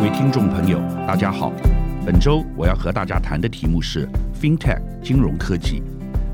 [0.00, 1.52] 各位听众朋友，大家好。
[2.06, 4.08] 本周我要和大家谈的题目是
[4.40, 5.82] FinTech 金融科技，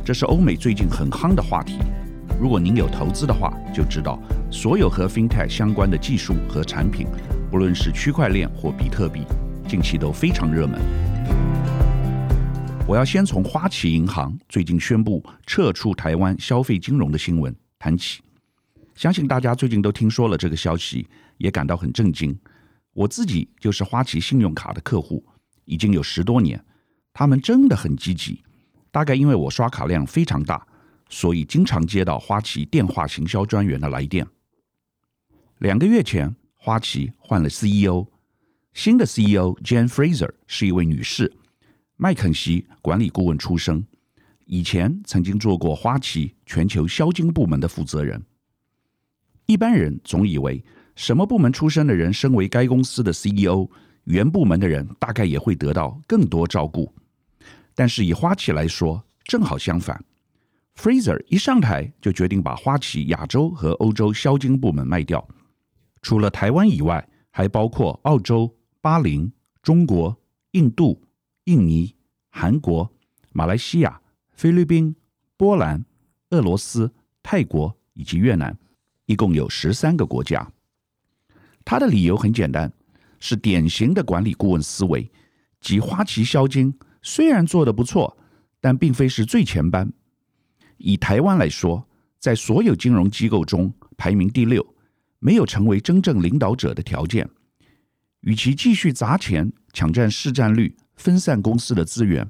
[0.05, 1.81] 这是欧美最近很夯的话题。
[2.41, 4.23] 如果您有投资的话，就知道
[4.53, 7.09] 所有和 FinTech 相关的技术和产品，
[7.51, 9.23] 不论是区块链或比特币，
[9.67, 10.81] 近期都非常热门。
[12.87, 18.23] 我要先从花旗银行最近宣布撤出台湾消费金融的新闻谈起。
[18.95, 22.39] 相信大家最近都听说了这个消息，也感到很震惊。
[22.97, 25.23] 我自己就是花旗信用卡的客户，
[25.67, 26.65] 已经有十多年。
[27.13, 28.43] 他们真的很积极，
[28.91, 30.67] 大概因为我刷卡量非常大，
[31.11, 34.27] 所以经常接到花旗电话行销专员的来电。
[35.59, 38.07] 两个月前，花旗换了 CEO，
[38.73, 41.31] 新的 CEO Jane Fraser 是一位女士，
[41.97, 43.87] 麦肯锡管理顾问出身，
[44.47, 48.25] 以前曾经做过花旗全球销金部门的负责人。
[49.45, 50.65] 一般人总以为，
[50.97, 53.69] 什么部门出身的人，身为该公司的 CEO，
[54.05, 56.93] 原部门的人大概也会得到更多照顾。
[57.75, 60.03] 但是以花旗来说，正好相反。
[60.75, 65.27] Fraser 一上台就决定把花旗亚洲和欧洲销金部门卖掉，
[66.03, 69.31] 除了台湾以外，还包括澳洲、巴林、
[69.63, 70.17] 中国、
[70.53, 71.03] 印度、
[71.45, 71.95] 印尼、
[72.31, 72.91] 韩国、
[73.33, 74.01] 马来西亚、
[74.33, 74.97] 菲律宾、
[75.37, 75.85] 波兰、
[76.31, 76.91] 俄罗斯、
[77.23, 78.57] 泰国以及越南。
[79.05, 80.51] 一共有十三个国家，
[81.67, 82.73] 他的理由很简单，
[83.19, 85.11] 是典型的管理顾问思维。
[85.61, 88.17] 即花旗销金虽然做得不错，
[88.61, 89.93] 但并非是最前班。
[90.77, 91.89] 以台湾来说，
[92.21, 94.65] 在所有金融机构中排名第六，
[95.19, 97.29] 没有成为真正领导者的条件。
[98.21, 102.25] 与其继续砸钱抢占市占率、分散公司的资源，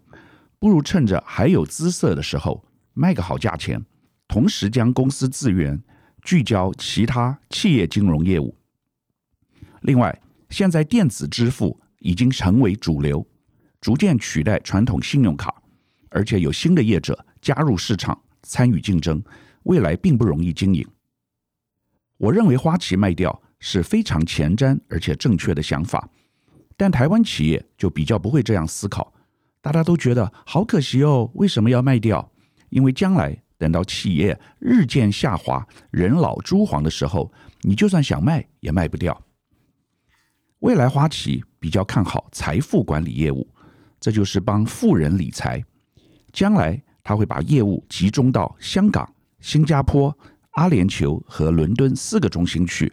[0.59, 3.85] 不如趁着还有姿色的时候卖个好价钱，
[4.27, 5.83] 同时将公司资源。
[6.23, 8.57] 聚焦其他企业金融业务。
[9.87, 10.21] 另外，
[10.51, 13.25] 现在电子支付已经成为主流，
[13.81, 15.63] 逐渐取代传统信用卡，
[16.11, 19.23] 而且有新的业者加入市场参与竞争，
[19.63, 20.85] 未来并不容易经营。
[22.17, 26.09] 我认为花旗卖掉是非常前瞻而且正确的想法，
[26.77, 29.15] 但台湾企业就比较不会这样思考，
[29.61, 32.33] 大家都觉得好可惜哦，为什么要卖掉？
[32.71, 33.41] 因为将来。
[33.59, 39.19] 等到企业日渐下滑、人老珠黄的时候，你就算想卖也卖不掉。
[40.61, 43.47] 未来花旗比较看好财富管理业务，
[44.01, 45.63] 这就是帮富人理财。
[46.33, 49.09] 将来他会把业务集中到香港、
[49.41, 50.17] 新加坡、
[50.53, 52.93] 阿联酋和伦敦四个中心去，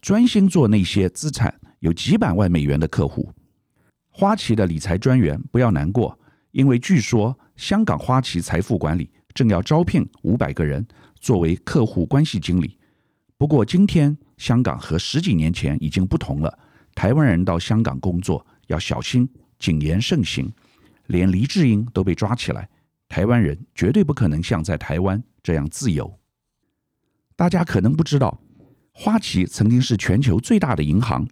[0.00, 3.32] 专心做那些资产有几百万美元的客户。
[4.08, 6.18] 花旗的理财专员不要难过，
[6.50, 9.10] 因为据说香港花旗财富管理。
[9.32, 10.84] 正要招聘五百个人
[11.20, 12.76] 作为客户关系经理，
[13.38, 16.58] 不过今天香港和十几年前已经不同了。
[17.00, 19.26] 台湾人到香港工作要小心，
[19.58, 20.52] 谨言慎行，
[21.06, 22.68] 连黎智英都被抓起来。
[23.08, 26.14] 台湾人绝对不可能像在台湾这样自由。
[27.36, 28.38] 大家可能不知道，
[28.92, 31.26] 花旗曾经是全球最大的银行，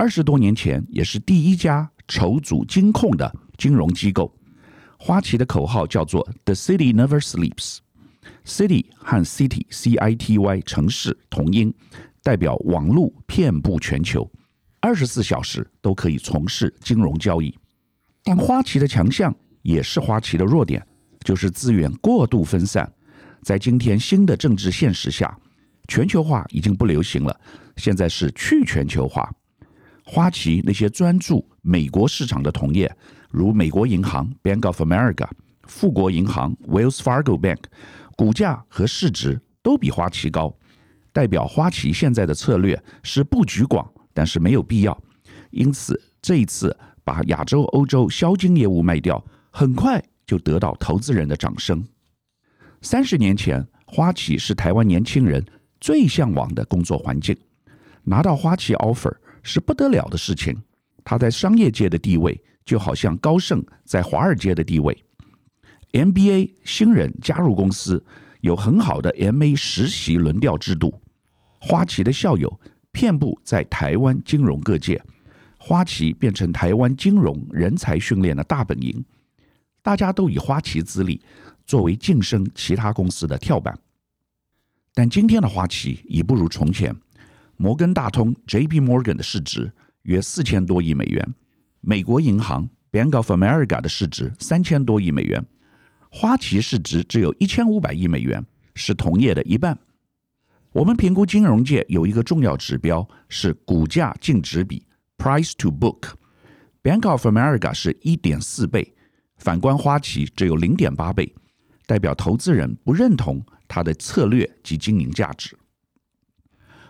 [0.00, 4.34] 二十多年前也是第一家筹组金控的金融机构。
[4.98, 11.74] 花旗的口号叫做 “The City Never Sleeps”，City 和 City（C-I-T-Y） 城市同音，
[12.22, 14.32] 代表网络遍布全球，
[14.82, 17.56] 二十四小时都可以从事金融交易。
[18.24, 20.84] 但花旗的强项也是花旗的弱点，
[21.24, 22.92] 就是资源过度分散。
[23.42, 25.34] 在今天新的政治现实下，
[25.86, 27.40] 全球化已经不流行了，
[27.76, 29.32] 现在是去全球化。
[30.04, 32.94] 花旗那些专注美国市场的同业。
[33.30, 35.26] 如美国银行 Bank of America、
[35.62, 37.60] 富国银行 Wells Fargo Bank，
[38.14, 40.54] 股价和市值都比花旗高，
[41.12, 44.96] 代表花旗现在的策略是布局广，但是没有必要。
[45.50, 51.84] 因此这一次把亚洲、欧洲销金业务卖掉，很快就得到投资人的掌声。
[52.80, 55.44] 三十年前，花旗是台湾年轻人
[55.80, 57.36] 最向往的工作环境，
[58.04, 60.56] 拿到花旗 offer 是不得了的事情。
[61.04, 62.42] 他在商业界的地位。
[62.64, 64.96] 就好像高盛在华尔街的地位
[65.90, 68.00] ，MBA 新人加入公司
[68.40, 70.94] 有很好的 MA 实习轮调制度。
[71.60, 72.60] 花旗的校友
[72.92, 75.02] 遍布在台湾金融各界，
[75.58, 79.04] 花旗变成台湾金融人才训练的大本营。
[79.82, 81.20] 大家都以花旗资历
[81.66, 83.76] 作为晋升其他公司的跳板。
[84.94, 86.94] 但今天的花旗已不如从前。
[87.56, 88.80] 摩根大通 （J.P.
[88.80, 89.72] Morgan） 的市值
[90.02, 91.34] 约四千多亿美元。
[91.80, 95.44] 美国银行 Bank of America 的市值三千多亿美元，
[96.10, 99.78] 花旗市值只有一千五百亿美元，是同业的一半。
[100.72, 104.82] 我们评估金融界有一个重要指标是股价净值比
[105.18, 108.94] （price to book），Bank of America 是一点四倍，
[109.36, 111.34] 反观花旗只有零点八倍，
[111.84, 115.54] 代表投资人不认同它的策略及经营价值。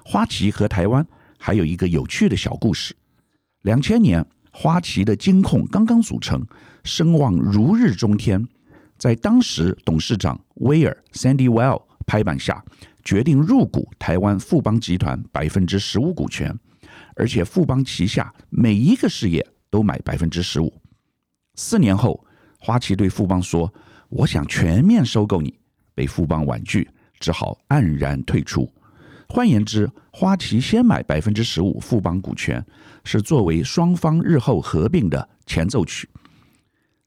[0.05, 1.05] 花旗和台湾
[1.37, 2.94] 还有一个有趣的小故事：
[3.62, 6.46] 两千年，花旗的金控刚刚组成，
[6.84, 8.46] 声望如日中天，
[8.96, 12.64] 在当时董事长威尔 （Sandy Well） 拍板下，
[13.02, 16.56] 决定入股台湾富邦集团百分之十五股权，
[17.16, 20.72] 而且富邦旗下每一个事业都买百分之十五。
[21.54, 22.25] 四年后，
[22.58, 23.72] 花旗对富邦说
[24.08, 25.58] ：“我想全面收购你。”
[25.94, 26.88] 被富邦婉拒，
[27.20, 28.72] 只好黯然退出。
[29.28, 32.64] 换言之，花旗先买百分之十五富邦股权，
[33.05, 36.08] 是作为双方日后合并的前奏曲。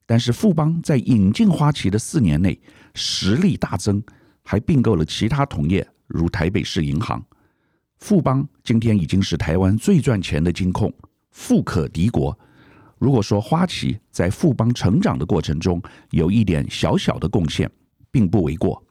[0.06, 2.59] 但是富邦在引进花旗的四年内
[2.94, 4.03] 实力大增，
[4.45, 7.21] 还并购了其他同业，如台北市银行。
[7.97, 10.94] 富邦今天已经是台湾最赚钱的金控，
[11.31, 12.38] 富可敌国。
[12.97, 15.81] 如果说花旗在富邦成长的过程中
[16.12, 17.69] 有一点小小的贡献，
[18.09, 18.81] 并不为过。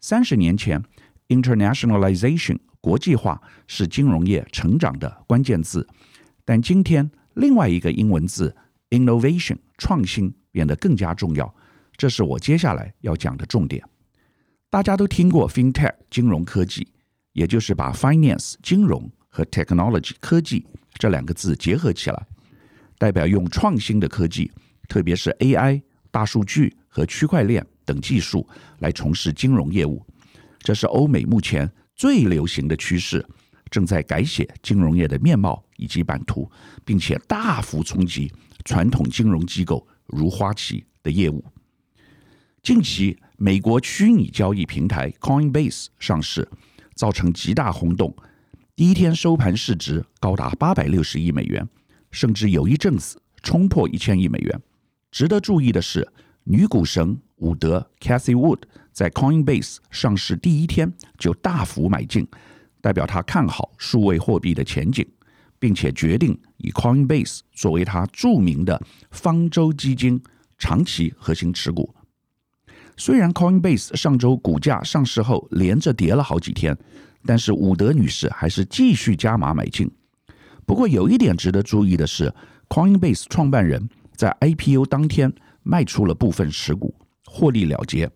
[0.00, 0.82] 三十年前。
[1.28, 5.88] Internationalization 国际化是金融业成长的关键字，
[6.44, 8.54] 但今天另外一个英文字
[8.90, 11.52] innovation 创新变得更加重要，
[11.96, 13.82] 这是我接下来要讲的重点。
[14.74, 16.88] 大家都听过 FinTech 金融科技，
[17.32, 22.26] 也就是把 finance 金融和 technology 科技这两个字结合起来，
[22.98, 24.50] 代表用创新的科技，
[24.88, 25.80] 特别是 AI、
[26.10, 28.44] 大数据和区块链等技术
[28.80, 30.04] 来从事金融业务。
[30.58, 33.24] 这是欧美目前最流行的趋势，
[33.70, 36.50] 正在改写金融业的面貌以及版图，
[36.84, 38.28] 并且大幅冲击
[38.64, 41.44] 传统金融机构如花旗的业务。
[42.60, 46.48] 近期，美国虚拟交易平台 Coinbase 上市，
[46.94, 48.14] 造成极大轰动，
[48.76, 51.68] 第一天收盘市值高达八百六十亿美元，
[52.12, 54.62] 甚至有一阵子冲破一千亿美元。
[55.10, 56.08] 值得注意的是，
[56.44, 58.60] 女股神伍德 Cathie Wood。
[58.92, 62.24] 在 Coinbase 上市第一天就大幅买进，
[62.80, 65.04] 代表她看好数位货币的前景，
[65.58, 70.22] 并且决定以 Coinbase 作为她著名的方舟基金
[70.56, 71.92] 长期核心持股。
[72.96, 76.76] 虽然 Coinbase 上周股价上市后连着跌了好几天，
[77.26, 79.90] 但是伍德女士还是继续加码买进。
[80.64, 82.32] 不过有一点值得注意的是
[82.68, 85.32] ，Coinbase 创办人在 IPO 当天
[85.62, 86.94] 卖出了部分持股，
[87.26, 88.10] 获利了结。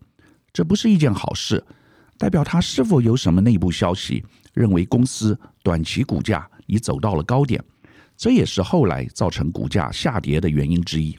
[0.52, 1.62] 这不是一件好事，
[2.16, 4.24] 代表他是否有什么内部消息，
[4.54, 7.62] 认为公司短期股价已走到了高点，
[8.16, 11.18] 这也是后来造成股价下跌的原因之一。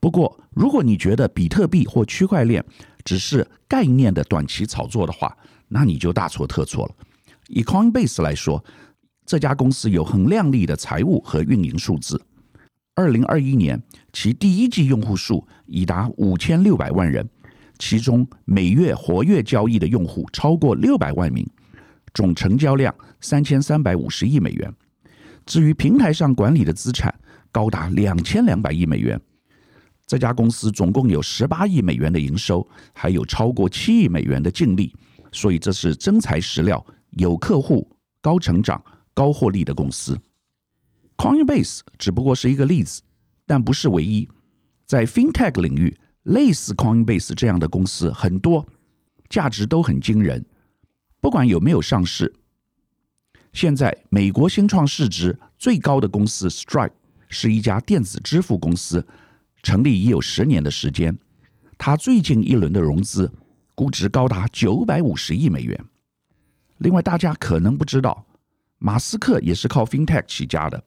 [0.00, 2.64] 不过，如果你觉得比特币或区块链
[3.04, 5.36] 只是概念的短期炒作的话，
[5.68, 6.94] 那你就大错特错了。
[7.48, 8.64] 以 Coinbase 来说，
[9.26, 12.20] 这家公司有很亮丽的财务和运营数字。
[12.94, 17.28] 二零二一年，其第一季用户数已达五千六百万人。
[17.78, 21.48] 其中每月活跃交易的用户超过六百万名，
[22.12, 24.72] 总成交量三千三百五十亿美元。
[25.46, 27.14] 至于平台上管理的资产
[27.52, 29.20] 高达两千两百亿美元。
[30.08, 34.92] 这家公司总共有十八亿美元的营收，还有超过七亿美元的净利，
[35.30, 37.88] 所以这是真材实料、有客户、
[38.20, 38.82] 高成长、
[39.14, 40.18] 高获利的公司。
[41.16, 43.00] Coinbase 只不过是一个例子，
[43.46, 44.28] 但不是唯一。
[44.84, 45.96] 在 FinTech 领域。
[46.24, 48.66] 类似 Coinbase 这样的公司很多，
[49.30, 50.44] 价值都很惊人。
[51.22, 52.30] 不管有没有上市，
[53.54, 56.92] 现在美国新创市值最高的公司 Stripe
[57.30, 59.06] 是一家电子支付公司，
[59.62, 61.16] 成立已有十年的时间。
[61.76, 63.32] 它最近一轮的融资
[63.74, 65.84] 估值高达九百五十亿美元。
[66.78, 68.26] 另外，大家可能不知道，
[68.78, 70.82] 马斯克也是靠 FinTech 起家的。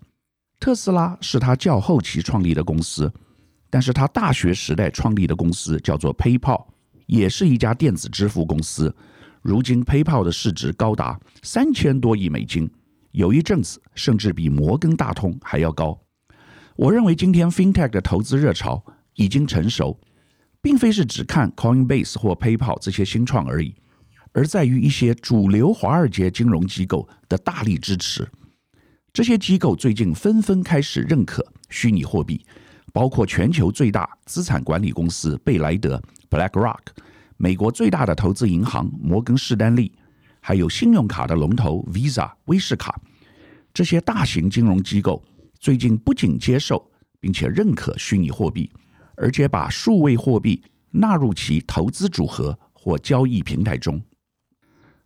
[0.60, 3.12] 特斯拉是他较后期创立的公司。
[3.74, 6.66] 但是他大学时代创立的公司叫做 PayPal，
[7.06, 8.94] 也是一家电子支付公司。
[9.42, 12.70] 如今 PayPal 的市值高达三千多亿美金，
[13.12, 15.98] 有一阵子甚至比摩根大通还要高。
[16.76, 18.84] 我认为今天 FinTech 的投资热潮
[19.16, 20.00] 已经成熟，
[20.62, 23.76] 并非是只看 Coinbase 或 PayPal 这些新创而已，
[24.32, 28.28] 而在于一些主流华尔街金融机构的大力支持。
[29.14, 32.46] 这些机构最近纷纷开始认可虚拟货币。
[32.94, 36.80] 包括全球最大资产管理公司贝莱德 （BlackRock）、
[37.38, 39.94] 美国最大的投资银行摩根士丹利，
[40.42, 43.00] 还有信用卡的龙头 Visa 威士卡，
[43.74, 45.24] 这些大型金融机构
[45.62, 48.68] 最近不仅接受并且认可虚拟货币，
[49.16, 54.02] 而且把数位货币纳入其投资组合或交易平台中。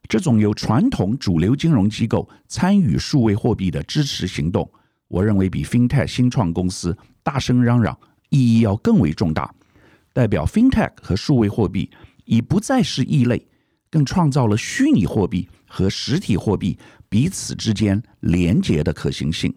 [0.08, 4.72] 这种由传统主流金融机构参与数位货币的支持行动，
[5.10, 7.98] 我认为比 FinTech 新创公司大声嚷嚷
[8.30, 9.54] 意义要更为重大。
[10.14, 11.92] 代表 FinTech 和数位货币
[12.24, 13.46] 已不再是异类，
[13.92, 19.54] 更创造了虚拟货币和实体货币彼此之间连结的可行性。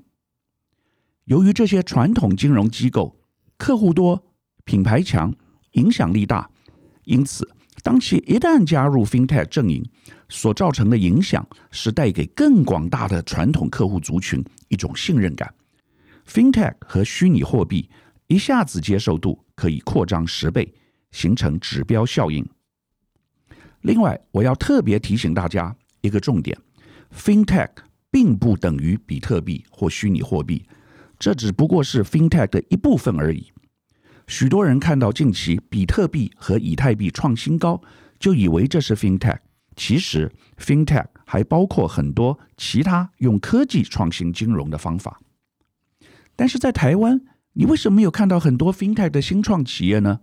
[1.28, 3.14] 由于这些传统金融机构
[3.58, 4.22] 客户多、
[4.64, 5.34] 品牌强、
[5.72, 6.48] 影响力大，
[7.04, 7.46] 因此，
[7.82, 9.84] 当其一旦加入 FinTech 阵营，
[10.30, 15.52] 所造成的影响是带给更广大的传统客户族群一种信任感。
[16.26, 17.90] FinTech 和虚拟货币
[18.28, 20.72] 一下子接受度可以扩张十倍，
[21.10, 22.46] 形成指标效应。
[23.82, 26.56] 另外，我要特别提醒大家一个重点
[27.14, 27.68] ：FinTech
[28.10, 30.64] 并不等于比特币或虚拟货币。
[31.18, 33.50] 这只不过是 FinTech 的一部分而已。
[34.26, 37.82] 许多人看到近期比特币和以太币创新高，
[38.18, 39.38] 就以为这是 FinTech。
[39.74, 45.20] 其实，FinTech 还包括很多其他用科技创新金融的方法。
[46.36, 47.20] 但是在台湾，
[47.54, 50.20] 你为什么没有看到很多 FinTech 的新创企业呢？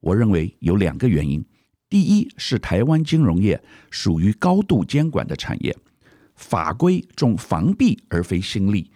[0.00, 1.44] 我认为有两个原因。
[1.88, 5.76] 第一是台湾金融业属于高度监管的产业，
[6.34, 8.90] 法规重防弊而非新利，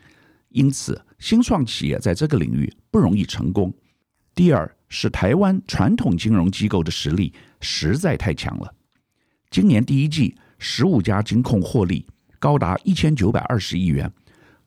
[0.49, 1.03] 因此。
[1.19, 3.73] 新创企业在这个领域不容易成功。
[4.35, 8.75] 第二是台湾传统金融机构的实力实在太强了。
[9.51, 12.07] 今年第一季，十五家金控获利
[12.39, 14.13] 高达一千九百二十亿元，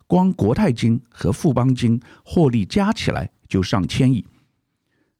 [0.07, 4.25] 光国泰金和富邦金获利加起来就上千亿。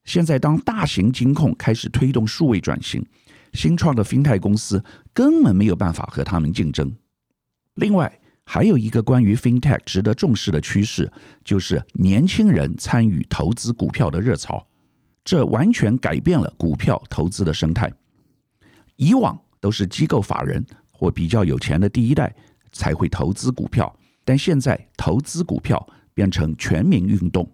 [0.06, 3.06] 现在，当大型金控开始推动数位转型，
[3.54, 4.84] 新创的 FinTech 公司
[5.14, 6.92] 根本没有办法和他们竞争。
[7.76, 8.19] 另外，
[8.52, 11.08] 还有一个关于 FinTech 值得重视的趋势，
[11.44, 14.66] 就是年轻人参与投资股票的热潮。
[15.24, 17.94] 这完全改变了股票投资的生态。
[18.96, 22.36] 以往都是机构法人或比较有钱的第一代
[22.72, 27.48] 才会投资股票，但现在投资股票变成全民运动。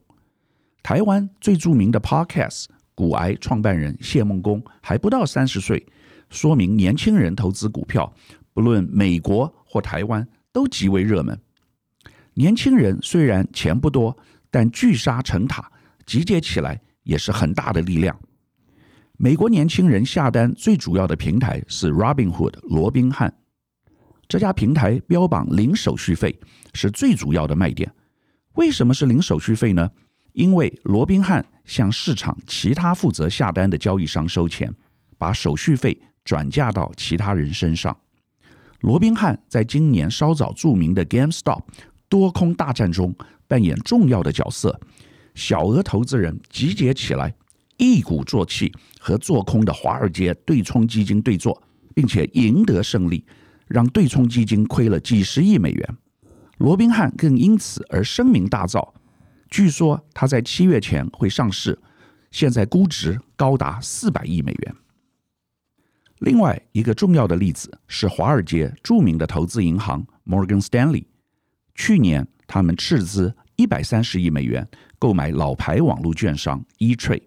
[0.81, 5.85] 台湾最著名的 Podcast 股癌创办人谢孟恭还不到三十岁，
[6.29, 8.13] 说明年轻人投资股票，
[8.53, 10.25] 不论美国或台湾。
[10.55, 11.37] 都极为热门。
[12.33, 14.17] 年轻人虽然钱不多，
[14.49, 15.69] 但聚沙成塔，
[16.05, 18.17] 集结起来也是很大的力量。
[19.17, 23.33] 美国年轻人下单最主要的平台是 Robinhood 罗宾汉，
[24.29, 26.39] 这家平台标榜零手续费，
[26.73, 27.93] 是最主要的卖点。
[28.53, 29.91] 为什么是零手续费呢？
[30.31, 34.73] 因为罗宾汉向市场其他负责下单的交易商收钱，
[35.17, 37.97] 把手续费转嫁到其他人身上。
[38.85, 41.59] 罗宾汉在今年稍早著名的 GameStop
[42.07, 43.15] 多空大战中
[43.47, 44.79] 扮演重要的角色，
[45.33, 47.33] 小额投资人集结起来，
[47.77, 51.59] 一鼓作气和做空的华尔街对冲基金对坐，
[51.95, 53.25] 并且赢得胜利，
[53.67, 55.97] 让对冲基金亏了几十亿美元。
[56.59, 58.87] 罗宾汉更因此而声名大噪，
[59.49, 61.79] 据说他在七月前会上市，
[62.29, 64.75] 现在估值高达四百亿美元。
[66.19, 71.05] 另外一个重要的例子是华尔街著名的投资银行 Morgan Stanley，
[71.75, 74.67] 去年他们斥资一百三十亿美元
[74.97, 77.23] 购买老牌网络券商 E-Trade。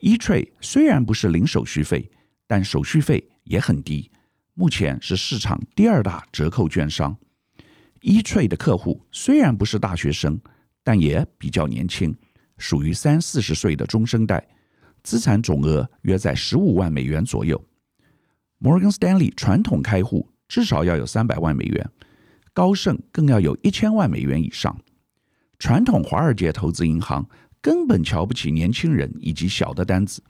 [0.00, 2.10] E-Trade 虽然不是零手续费，
[2.46, 4.10] 但手续费也很低，
[4.52, 7.16] 目前是市场第二大折扣券商。
[8.02, 10.38] E-Trade 的客户虽然不是大学生，
[10.82, 12.14] 但也比较年轻，
[12.58, 14.46] 属于三四十岁的中生代，
[15.02, 17.58] 资产总额约在十五万美元左右。
[18.64, 21.90] 摩根士丹利传统开户至少要有三百万美元，
[22.54, 24.74] 高盛更要有一千万美元以上。
[25.58, 27.28] 传统华尔街投资银行
[27.60, 30.22] 根本瞧不起年轻人以及小的单子，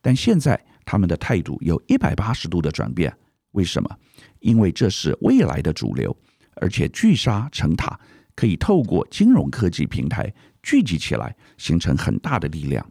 [0.00, 3.14] 但现在他们的态度有一百八十度的转变。
[3.50, 3.98] 为什么？
[4.40, 6.16] 因为这是未来的主流，
[6.54, 8.00] 而且聚沙成塔，
[8.34, 10.32] 可以透过金融科技平台
[10.62, 12.90] 聚集起来，形成很大的力量。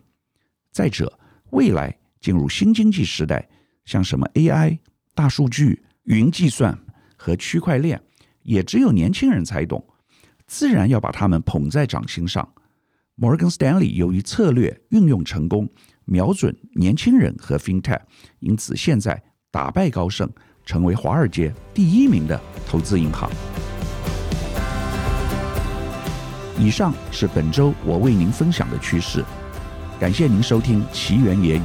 [0.71, 1.11] 再者，
[1.49, 3.49] 未来进入新经济时代，
[3.83, 4.77] 像什么 AI。
[5.13, 6.77] 大数据、云计算
[7.17, 8.01] 和区块链，
[8.43, 9.83] 也只有年轻人才懂，
[10.47, 12.47] 自然要把他们捧在掌心上。
[13.15, 15.69] 摩根士丹利由于策略运用成功，
[16.05, 17.99] 瞄准年轻人和 FinTech，
[18.39, 20.29] 因此现在打败高盛，
[20.65, 23.29] 成为华尔街第一名的投资银行。
[26.57, 29.23] 以上是本周我为您分享的趋势，
[29.99, 31.63] 感谢您收听奇缘野语。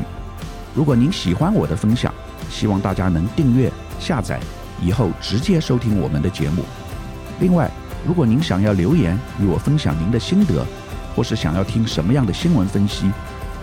[0.75, 2.13] 如果您喜欢我的分享，
[2.51, 4.41] 希望大家能订阅、下载，
[4.81, 6.65] 以后直接收听我们的节目。
[7.41, 7.71] 另外，
[8.07, 10.65] 如果您想要留言与我分享您的心得，
[11.15, 13.11] 或是想要听什么样的新闻分析，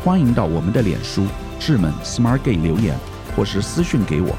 [0.03, 1.25] 欢迎到我们的脸书
[1.59, 2.95] 智门 SmartGate 留言，
[3.35, 4.35] 或是私讯给我。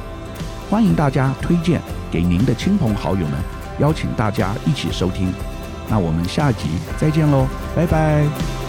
[0.70, 3.32] 欢迎大家推荐给您的亲朋好友们，
[3.78, 5.32] 邀请大家一起收听。
[5.88, 7.46] 那我们下集再见喽，
[7.76, 8.63] 拜拜。